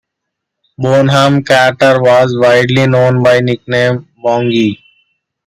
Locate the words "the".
3.35-3.43